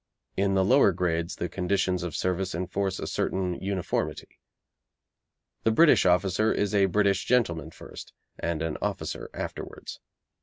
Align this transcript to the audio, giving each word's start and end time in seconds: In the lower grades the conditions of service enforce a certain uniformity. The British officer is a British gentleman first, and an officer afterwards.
In 0.35 0.55
the 0.55 0.65
lower 0.65 0.93
grades 0.93 1.35
the 1.35 1.47
conditions 1.47 2.01
of 2.01 2.15
service 2.15 2.55
enforce 2.55 2.97
a 2.97 3.05
certain 3.05 3.53
uniformity. 3.61 4.39
The 5.63 5.69
British 5.69 6.07
officer 6.07 6.51
is 6.51 6.73
a 6.73 6.87
British 6.87 7.25
gentleman 7.25 7.69
first, 7.69 8.11
and 8.39 8.63
an 8.63 8.79
officer 8.81 9.29
afterwards. 9.31 9.99